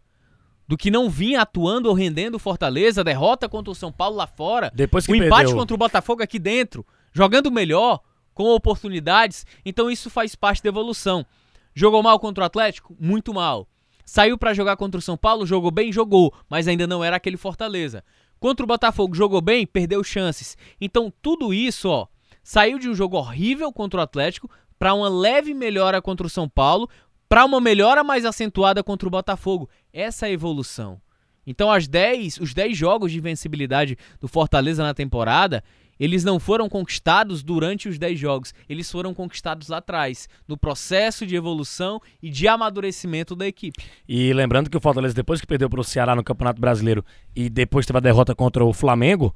do 0.67 0.77
que 0.77 0.91
não 0.91 1.09
vinha 1.09 1.41
atuando 1.41 1.89
ou 1.89 1.95
rendendo 1.95 2.35
o 2.35 2.39
Fortaleza, 2.39 3.03
derrota 3.03 3.49
contra 3.49 3.71
o 3.71 3.75
São 3.75 3.91
Paulo 3.91 4.15
lá 4.15 4.27
fora, 4.27 4.71
Depois 4.75 5.05
que 5.05 5.11
o 5.11 5.13
perdeu. 5.13 5.27
empate 5.27 5.53
contra 5.53 5.73
o 5.73 5.77
Botafogo 5.77 6.21
aqui 6.21 6.37
dentro. 6.37 6.85
jogando 7.11 7.51
melhor, 7.51 8.01
com 8.35 8.53
oportunidades, 8.53 9.45
então 9.65 9.89
isso 9.89 10.09
faz 10.11 10.35
parte 10.35 10.61
da 10.61 10.69
evolução. 10.69 11.25
Jogou 11.73 12.03
mal 12.03 12.19
contra 12.19 12.43
o 12.43 12.45
Atlético? 12.45 12.95
Muito 12.99 13.33
mal. 13.33 13.67
Saiu 14.09 14.39
para 14.39 14.55
jogar 14.55 14.75
contra 14.75 14.97
o 14.97 15.01
São 15.03 15.15
Paulo? 15.15 15.45
Jogou 15.45 15.69
bem? 15.69 15.93
Jogou, 15.93 16.33
mas 16.49 16.67
ainda 16.67 16.87
não 16.87 17.03
era 17.03 17.17
aquele 17.17 17.37
Fortaleza. 17.37 18.03
Contra 18.39 18.63
o 18.63 18.67
Botafogo, 18.67 19.13
jogou 19.13 19.39
bem? 19.39 19.67
Perdeu 19.67 20.03
chances. 20.03 20.57
Então, 20.81 21.13
tudo 21.21 21.53
isso, 21.53 21.87
ó, 21.87 22.07
saiu 22.41 22.79
de 22.79 22.89
um 22.89 22.95
jogo 22.95 23.17
horrível 23.17 23.71
contra 23.71 23.99
o 23.99 24.01
Atlético 24.01 24.49
para 24.79 24.95
uma 24.95 25.07
leve 25.07 25.53
melhora 25.53 26.01
contra 26.01 26.25
o 26.25 26.29
São 26.29 26.49
Paulo, 26.49 26.89
para 27.29 27.45
uma 27.45 27.61
melhora 27.61 28.03
mais 28.03 28.25
acentuada 28.25 28.83
contra 28.83 29.07
o 29.07 29.11
Botafogo. 29.11 29.69
Essa 29.93 30.25
é 30.25 30.29
a 30.29 30.33
evolução. 30.33 30.99
Então, 31.45 31.71
as 31.71 31.87
10, 31.87 32.39
os 32.39 32.51
10 32.51 32.75
jogos 32.75 33.11
de 33.11 33.19
invencibilidade 33.19 33.95
do 34.19 34.27
Fortaleza 34.27 34.81
na 34.81 34.95
temporada, 34.95 35.63
eles 35.99 36.23
não 36.23 36.39
foram 36.39 36.69
conquistados 36.69 37.43
durante 37.43 37.89
os 37.89 37.97
10 37.97 38.17
jogos, 38.19 38.53
eles 38.69 38.89
foram 38.91 39.13
conquistados 39.13 39.67
lá 39.67 39.77
atrás, 39.77 40.29
no 40.47 40.55
processo 40.57 41.25
de 41.25 41.35
evolução 41.35 41.99
e 42.23 42.29
de 42.29 42.47
amadurecimento 42.47 43.35
da 43.35 43.45
equipe. 43.47 43.83
E 44.07 44.31
lembrando 44.33 44.69
que 44.69 44.77
o 44.77 44.81
Fortaleza, 44.81 45.13
depois 45.13 45.41
que 45.41 45.47
perdeu 45.47 45.69
para 45.69 45.81
o 45.81 45.83
Ceará 45.83 46.15
no 46.15 46.23
Campeonato 46.23 46.61
Brasileiro 46.61 47.03
e 47.35 47.49
depois 47.49 47.85
teve 47.85 47.97
a 47.97 48.01
derrota 48.01 48.33
contra 48.33 48.63
o 48.63 48.71
Flamengo, 48.71 49.35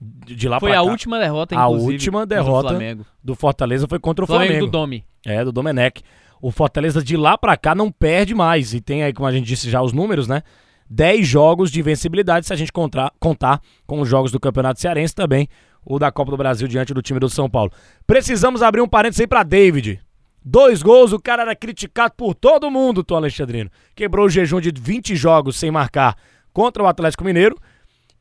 de 0.00 0.48
lá 0.48 0.60
Foi 0.60 0.72
a 0.72 0.74
cá, 0.76 0.82
última 0.82 1.18
derrota, 1.18 1.58
a 1.58 1.64
inclusive, 1.64 1.92
última 1.92 2.20
contra 2.20 2.40
o 2.40 2.44
derrota 2.44 2.68
Flamengo. 2.68 3.06
do 3.24 3.34
Fortaleza 3.34 3.88
foi 3.88 3.98
contra 3.98 4.24
o 4.24 4.26
Flamengo, 4.26 4.48
Flamengo. 4.52 4.66
do 4.66 4.72
Domi. 4.72 5.04
É, 5.24 5.44
do 5.44 5.50
Domenech. 5.50 6.02
O 6.40 6.50
Fortaleza 6.50 7.02
de 7.02 7.16
lá 7.16 7.38
pra 7.38 7.56
cá 7.56 7.74
não 7.74 7.90
perde 7.90 8.34
mais. 8.34 8.74
E 8.74 8.80
tem 8.80 9.02
aí, 9.02 9.12
como 9.12 9.26
a 9.26 9.32
gente 9.32 9.46
disse 9.46 9.70
já, 9.70 9.80
os 9.80 9.92
números, 9.94 10.28
né? 10.28 10.42
10 10.90 11.26
jogos 11.26 11.70
de 11.70 11.80
invencibilidade, 11.80 12.46
se 12.46 12.52
a 12.52 12.56
gente 12.56 12.70
contar, 12.70 13.10
contar 13.18 13.60
com 13.86 14.00
os 14.00 14.08
jogos 14.08 14.30
do 14.30 14.38
Campeonato 14.38 14.80
Cearense 14.80 15.14
também, 15.14 15.48
o 15.86 15.98
da 15.98 16.10
Copa 16.10 16.32
do 16.32 16.36
Brasil 16.36 16.66
diante 16.66 16.92
do 16.92 17.00
time 17.00 17.20
do 17.20 17.30
São 17.30 17.48
Paulo. 17.48 17.70
Precisamos 18.06 18.60
abrir 18.60 18.80
um 18.80 18.88
parênteses 18.88 19.20
aí 19.20 19.26
pra 19.26 19.44
David. 19.44 20.00
Dois 20.44 20.82
gols, 20.82 21.12
o 21.12 21.20
cara 21.20 21.42
era 21.42 21.56
criticado 21.56 22.14
por 22.16 22.34
todo 22.34 22.70
mundo, 22.70 23.04
Tom 23.04 23.16
Alexandrino. 23.16 23.70
Quebrou 23.94 24.26
o 24.26 24.28
jejum 24.28 24.60
de 24.60 24.72
20 24.76 25.14
jogos 25.14 25.56
sem 25.56 25.70
marcar 25.70 26.16
contra 26.52 26.82
o 26.82 26.86
Atlético 26.86 27.24
Mineiro 27.24 27.56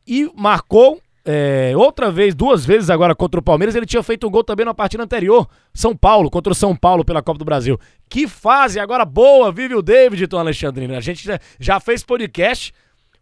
e 0.07 0.31
marcou 0.35 1.01
é, 1.27 1.73
outra 1.75 2.11
vez, 2.11 2.35
duas 2.35 2.63
vezes 2.63 2.91
agora 2.91 3.15
contra 3.15 3.39
o 3.39 3.43
Palmeiras. 3.43 3.75
Ele 3.75 3.85
tinha 3.85 4.03
feito 4.03 4.27
um 4.27 4.29
gol 4.29 4.43
também 4.43 4.65
na 4.65 4.73
partida 4.73 5.03
anterior, 5.03 5.47
São 5.73 5.95
Paulo, 5.95 6.29
contra 6.29 6.51
o 6.51 6.55
São 6.55 6.75
Paulo 6.75 7.03
pela 7.03 7.21
Copa 7.23 7.39
do 7.39 7.45
Brasil. 7.45 7.79
Que 8.07 8.27
fase 8.27 8.79
agora 8.79 9.03
boa, 9.03 9.51
vive 9.51 9.73
o 9.73 9.81
David, 9.81 10.27
Tom 10.27 10.37
Alexandrino. 10.37 10.95
A 10.95 11.01
gente 11.01 11.25
já, 11.25 11.39
já 11.59 11.79
fez 11.79 12.03
podcast 12.03 12.71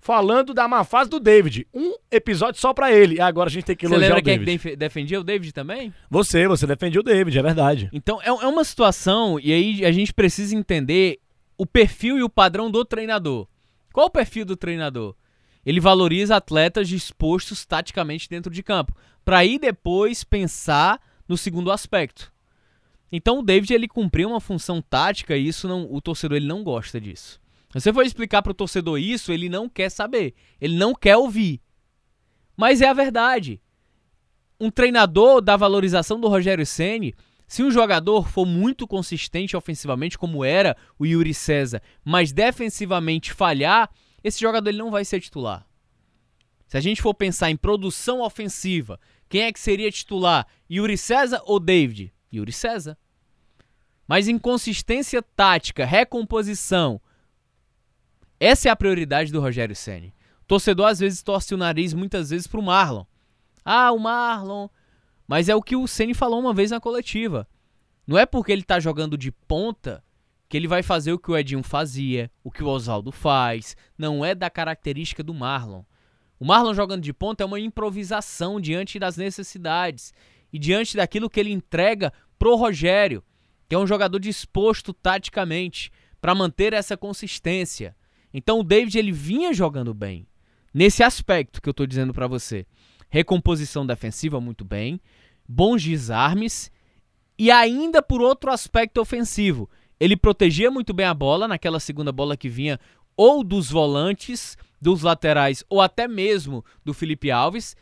falando 0.03 0.53
da 0.53 0.67
má 0.67 0.83
fase 0.83 1.09
do 1.09 1.19
David. 1.19 1.65
Um 1.73 1.95
episódio 2.11 2.59
só 2.59 2.73
pra 2.73 2.91
ele. 2.91 3.15
E 3.15 3.21
agora 3.21 3.49
a 3.49 3.51
gente 3.51 3.63
tem 3.63 3.75
que 3.75 3.87
Você 3.87 3.93
elogiar 3.95 4.15
lembra 4.15 4.21
o 4.21 4.23
quem 4.23 4.33
é 4.33 4.37
que 4.37 4.45
David. 4.45 4.63
def- 4.69 4.77
defendia 4.77 5.19
o 5.19 5.23
David 5.23 5.53
também? 5.53 5.93
Você, 6.09 6.47
você 6.47 6.67
defendia 6.67 6.99
o 6.99 7.03
David, 7.03 7.37
é 7.37 7.41
verdade. 7.41 7.89
Então 7.93 8.21
é, 8.21 8.27
é 8.27 8.47
uma 8.47 8.63
situação, 8.63 9.39
e 9.39 9.51
aí 9.53 9.85
a 9.85 9.91
gente 9.91 10.13
precisa 10.13 10.55
entender 10.55 11.19
o 11.57 11.65
perfil 11.65 12.17
e 12.17 12.23
o 12.23 12.29
padrão 12.29 12.69
do 12.69 12.83
treinador. 12.83 13.47
Qual 13.93 14.07
o 14.07 14.11
perfil 14.11 14.43
do 14.45 14.57
treinador? 14.57 15.15
Ele 15.65 15.79
valoriza 15.79 16.35
atletas 16.35 16.89
dispostos 16.89 17.65
taticamente 17.65 18.27
dentro 18.27 18.51
de 18.51 18.61
campo, 18.61 18.93
para 19.23 19.37
aí 19.37 19.57
depois 19.57 20.23
pensar 20.23 20.99
no 21.27 21.37
segundo 21.37 21.71
aspecto. 21.71 22.33
Então 23.11 23.39
o 23.39 23.43
David 23.43 23.73
ele 23.73 23.87
cumpriu 23.87 24.27
uma 24.29 24.41
função 24.41 24.81
tática 24.81 25.37
e 25.37 25.47
isso 25.47 25.67
não, 25.67 25.87
o 25.89 26.01
torcedor 26.01 26.35
ele 26.35 26.47
não 26.47 26.63
gosta 26.63 26.99
disso. 26.99 27.39
Você 27.73 27.91
for 27.91 28.05
explicar 28.05 28.41
para 28.41 28.51
o 28.51 28.55
torcedor 28.55 28.99
isso, 28.99 29.31
ele 29.31 29.49
não 29.49 29.67
quer 29.67 29.89
saber, 29.89 30.35
ele 30.61 30.75
não 30.77 30.93
quer 30.93 31.17
ouvir. 31.17 31.59
Mas 32.55 32.81
é 32.81 32.87
a 32.87 32.93
verdade. 32.93 33.59
Um 34.59 34.69
treinador 34.69 35.41
da 35.41 35.57
valorização 35.57 36.19
do 36.19 36.27
Rogério 36.27 36.65
Ceni, 36.65 37.15
se 37.47 37.63
um 37.63 37.71
jogador 37.71 38.27
for 38.27 38.45
muito 38.45 38.87
consistente 38.87 39.57
ofensivamente, 39.57 40.17
como 40.17 40.45
era 40.45 40.77
o 40.97 41.05
Yuri 41.05 41.33
César, 41.33 41.81
mas 42.05 42.31
defensivamente 42.31 43.33
falhar, 43.33 43.89
esse 44.23 44.39
jogador 44.39 44.69
ele 44.69 44.77
não 44.77 44.91
vai 44.91 45.03
ser 45.03 45.19
titular. 45.19 45.67
Se 46.67 46.77
a 46.77 46.81
gente 46.81 47.01
for 47.01 47.13
pensar 47.13 47.49
em 47.49 47.57
produção 47.57 48.21
ofensiva, 48.21 48.99
quem 49.27 49.41
é 49.41 49.51
que 49.51 49.59
seria 49.59 49.91
titular? 49.91 50.47
Yuri 50.69 50.97
César 50.97 51.41
ou 51.45 51.59
David? 51.59 52.13
Yuri 52.31 52.51
César. 52.51 52.97
Mas 54.07 54.27
em 54.27 54.37
consistência 54.37 55.21
tática, 55.21 55.85
recomposição, 55.85 57.01
essa 58.45 58.67
é 58.67 58.71
a 58.71 58.75
prioridade 58.75 59.31
do 59.31 59.39
Rogério 59.39 59.75
Ceni. 59.75 60.13
Torcedor 60.45 60.87
às 60.87 60.99
vezes 60.99 61.23
torce 61.23 61.53
o 61.53 61.57
nariz 61.57 61.93
muitas 61.93 62.29
vezes 62.29 62.47
pro 62.47 62.61
Marlon. 62.61 63.05
Ah, 63.63 63.91
o 63.91 63.99
Marlon. 63.99 64.67
Mas 65.27 65.47
é 65.47 65.55
o 65.55 65.61
que 65.61 65.75
o 65.75 65.87
Ceni 65.87 66.13
falou 66.13 66.39
uma 66.39 66.53
vez 66.53 66.71
na 66.71 66.79
coletiva. 66.79 67.47
Não 68.05 68.17
é 68.17 68.25
porque 68.25 68.51
ele 68.51 68.63
tá 68.63 68.79
jogando 68.79 69.17
de 69.17 69.31
ponta 69.31 70.03
que 70.49 70.57
ele 70.57 70.67
vai 70.67 70.83
fazer 70.83 71.13
o 71.13 71.17
que 71.17 71.31
o 71.31 71.37
Edinho 71.37 71.63
fazia, 71.63 72.29
o 72.43 72.51
que 72.51 72.63
o 72.63 72.67
Oswaldo 72.67 73.11
faz. 73.11 73.77
Não 73.97 74.23
é 74.23 74.35
da 74.35 74.49
característica 74.49 75.23
do 75.23 75.33
Marlon. 75.33 75.83
O 76.37 76.45
Marlon 76.45 76.73
jogando 76.73 77.01
de 77.01 77.13
ponta 77.13 77.43
é 77.43 77.45
uma 77.45 77.59
improvisação 77.59 78.59
diante 78.59 78.99
das 78.99 79.15
necessidades 79.15 80.13
e 80.51 80.59
diante 80.59 80.97
daquilo 80.97 81.29
que 81.29 81.39
ele 81.39 81.51
entrega 81.51 82.11
pro 82.37 82.55
Rogério, 82.55 83.23
que 83.69 83.73
é 83.73 83.79
um 83.79 83.87
jogador 83.87 84.19
disposto 84.19 84.93
taticamente 84.93 85.89
para 86.19 86.35
manter 86.35 86.73
essa 86.73 86.97
consistência. 86.97 87.95
Então 88.33 88.59
o 88.59 88.63
David 88.63 88.97
ele 88.97 89.11
vinha 89.11 89.53
jogando 89.53 89.93
bem 89.93 90.25
nesse 90.73 91.03
aspecto 91.03 91.61
que 91.61 91.69
eu 91.69 91.73
tô 91.73 91.85
dizendo 91.85 92.13
para 92.13 92.27
você. 92.27 92.65
Recomposição 93.09 93.85
defensiva 93.85 94.41
muito 94.41 94.65
bem, 94.65 94.99
bons 95.47 95.83
desarmes 95.83 96.71
e 97.37 97.51
ainda 97.51 98.01
por 98.01 98.21
outro 98.21 98.51
aspecto 98.51 98.99
ofensivo. 98.99 99.69
Ele 99.99 100.17
protegia 100.17 100.71
muito 100.71 100.93
bem 100.93 101.05
a 101.05 101.13
bola 101.13 101.47
naquela 101.47 101.79
segunda 101.79 102.11
bola 102.11 102.35
que 102.35 102.49
vinha 102.49 102.79
ou 103.15 103.43
dos 103.43 103.69
volantes, 103.69 104.57
dos 104.81 105.03
laterais 105.03 105.63
ou 105.69 105.79
até 105.79 106.07
mesmo 106.07 106.65
do 106.83 106.93
Felipe 106.93 107.29
Alves. 107.29 107.75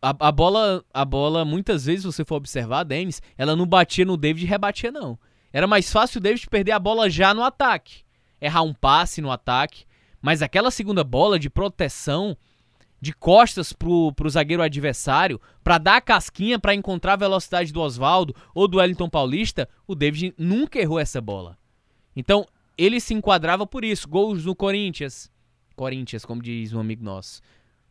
A, 0.00 0.28
a 0.28 0.32
bola, 0.32 0.84
a 0.92 1.04
bola 1.04 1.44
muitas 1.44 1.84
vezes 1.84 2.04
você 2.04 2.24
for 2.24 2.36
observar, 2.36 2.82
Denis, 2.82 3.22
ela 3.36 3.54
não 3.54 3.66
batia 3.66 4.04
no 4.04 4.16
David 4.16 4.44
e 4.44 4.48
rebatia 4.48 4.90
não. 4.90 5.18
Era 5.52 5.66
mais 5.66 5.92
fácil 5.92 6.18
o 6.18 6.22
David 6.22 6.48
perder 6.48 6.72
a 6.72 6.78
bola 6.78 7.10
já 7.10 7.34
no 7.34 7.44
ataque, 7.44 8.02
errar 8.42 8.62
um 8.62 8.74
passe 8.74 9.22
no 9.22 9.30
ataque, 9.30 9.84
mas 10.20 10.42
aquela 10.42 10.70
segunda 10.70 11.04
bola 11.04 11.38
de 11.38 11.48
proteção 11.48 12.36
de 13.00 13.12
costas 13.12 13.72
pro, 13.72 14.12
pro 14.12 14.30
zagueiro 14.30 14.62
adversário, 14.62 15.40
para 15.64 15.78
dar 15.78 15.96
a 15.96 16.00
casquinha 16.00 16.58
para 16.58 16.74
encontrar 16.74 17.14
a 17.14 17.16
velocidade 17.16 17.72
do 17.72 17.80
Oswaldo 17.80 18.34
ou 18.54 18.68
do 18.68 18.78
Wellington 18.78 19.08
Paulista, 19.08 19.68
o 19.86 19.94
David 19.94 20.34
nunca 20.38 20.78
errou 20.78 20.98
essa 21.00 21.20
bola. 21.20 21.58
Então, 22.14 22.46
ele 22.78 23.00
se 23.00 23.14
enquadrava 23.14 23.66
por 23.66 23.84
isso. 23.84 24.08
Gols 24.08 24.44
no 24.44 24.54
Corinthians. 24.54 25.30
Corinthians, 25.74 26.24
como 26.24 26.42
diz 26.42 26.72
um 26.72 26.80
amigo 26.80 27.02
nosso. 27.02 27.40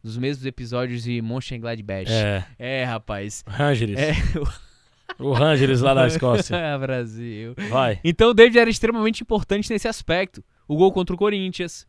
Dos 0.01 0.17
mesmos 0.17 0.45
episódios 0.45 1.03
de 1.03 1.21
Mönchengladbach. 1.21 2.09
É, 2.09 2.45
É, 2.57 2.83
rapaz. 2.85 3.43
Rangers. 3.45 3.99
É, 3.99 4.13
O 5.19 5.31
Rangers 5.31 5.81
lá 5.81 5.93
da 5.93 6.05
Escócia. 6.07 6.55
é, 6.55 6.77
Brasil. 6.77 7.53
Vai. 7.69 7.99
Então 8.03 8.29
o 8.29 8.33
David 8.33 8.59
era 8.59 8.69
extremamente 8.69 9.21
importante 9.21 9.69
nesse 9.71 9.87
aspecto. 9.87 10.43
O 10.67 10.75
gol 10.75 10.91
contra 10.91 11.13
o 11.13 11.17
Corinthians, 11.17 11.87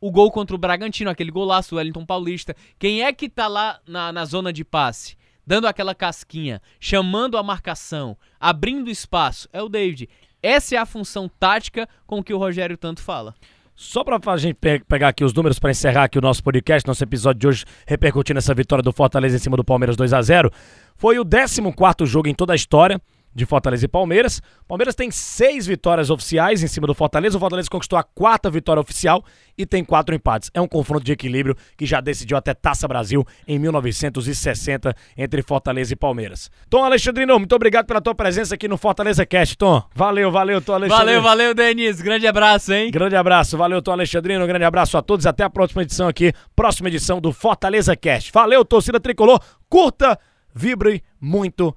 o 0.00 0.10
gol 0.10 0.30
contra 0.30 0.54
o 0.54 0.58
Bragantino, 0.58 1.10
aquele 1.10 1.30
golaço 1.30 1.70
do 1.70 1.76
Wellington 1.76 2.06
Paulista. 2.06 2.54
Quem 2.78 3.02
é 3.02 3.12
que 3.12 3.28
tá 3.28 3.46
lá 3.48 3.80
na, 3.86 4.12
na 4.12 4.24
zona 4.24 4.52
de 4.52 4.64
passe? 4.64 5.16
Dando 5.46 5.66
aquela 5.66 5.94
casquinha, 5.94 6.62
chamando 6.78 7.36
a 7.36 7.42
marcação, 7.42 8.16
abrindo 8.38 8.90
espaço. 8.90 9.48
É 9.52 9.60
o 9.62 9.68
David. 9.68 10.08
Essa 10.42 10.76
é 10.76 10.78
a 10.78 10.86
função 10.86 11.28
tática 11.28 11.88
com 12.06 12.22
que 12.22 12.32
o 12.32 12.38
Rogério 12.38 12.76
tanto 12.76 13.02
fala. 13.02 13.34
Só 13.82 14.04
pra 14.04 14.20
a 14.34 14.36
gente 14.36 14.56
pe- 14.56 14.84
pegar 14.86 15.08
aqui 15.08 15.24
os 15.24 15.32
números 15.32 15.58
pra 15.58 15.70
encerrar 15.70 16.04
aqui 16.04 16.18
o 16.18 16.20
nosso 16.20 16.44
podcast, 16.44 16.86
nosso 16.86 17.02
episódio 17.02 17.40
de 17.40 17.46
hoje 17.48 17.64
repercutindo 17.86 18.36
essa 18.36 18.52
vitória 18.52 18.82
do 18.82 18.92
Fortaleza 18.92 19.36
em 19.36 19.38
cima 19.38 19.56
do 19.56 19.64
Palmeiras 19.64 19.96
2 19.96 20.12
a 20.12 20.20
0 20.20 20.52
Foi 20.96 21.18
o 21.18 21.24
14 21.24 22.04
jogo 22.04 22.28
em 22.28 22.34
toda 22.34 22.52
a 22.52 22.56
história 22.56 23.00
de 23.34 23.46
Fortaleza 23.46 23.84
e 23.84 23.88
Palmeiras. 23.88 24.42
Palmeiras 24.66 24.94
tem 24.94 25.10
seis 25.10 25.66
vitórias 25.66 26.10
oficiais 26.10 26.62
em 26.62 26.66
cima 26.66 26.86
do 26.86 26.94
Fortaleza. 26.94 27.36
O 27.36 27.40
Fortaleza 27.40 27.68
conquistou 27.70 27.98
a 27.98 28.02
quarta 28.02 28.50
vitória 28.50 28.80
oficial 28.80 29.24
e 29.56 29.64
tem 29.64 29.84
quatro 29.84 30.14
empates. 30.14 30.50
É 30.52 30.60
um 30.60 30.66
confronto 30.66 31.04
de 31.04 31.12
equilíbrio 31.12 31.56
que 31.76 31.86
já 31.86 32.00
decidiu 32.00 32.36
até 32.36 32.54
Taça 32.54 32.88
Brasil 32.88 33.24
em 33.46 33.58
1960 33.58 34.94
entre 35.16 35.42
Fortaleza 35.42 35.92
e 35.92 35.96
Palmeiras. 35.96 36.50
Tom 36.68 36.84
Alexandrino, 36.84 37.38
muito 37.38 37.54
obrigado 37.54 37.86
pela 37.86 38.00
tua 38.00 38.14
presença 38.14 38.54
aqui 38.54 38.66
no 38.68 38.76
Fortaleza 38.76 39.24
Cast, 39.24 39.56
Tom. 39.56 39.82
Valeu, 39.94 40.30
valeu, 40.30 40.60
Tom 40.60 40.74
Alexandrino. 40.74 41.22
Valeu, 41.22 41.22
valeu, 41.22 41.54
Denis. 41.54 42.00
Grande 42.00 42.26
abraço, 42.26 42.72
hein? 42.72 42.90
Grande 42.90 43.16
abraço, 43.16 43.56
valeu, 43.56 43.80
Tom 43.80 43.92
Alexandrino. 43.92 44.46
Grande 44.46 44.64
abraço 44.64 44.96
a 44.96 45.02
todos. 45.02 45.26
Até 45.26 45.44
a 45.44 45.50
próxima 45.50 45.82
edição 45.82 46.08
aqui, 46.08 46.32
próxima 46.56 46.88
edição 46.88 47.20
do 47.20 47.32
Fortaleza 47.32 47.94
Cast. 47.96 48.32
Valeu, 48.32 48.64
torcida 48.64 48.98
tricolor. 48.98 49.40
Curta, 49.68 50.18
vibre 50.54 51.02
muito 51.20 51.76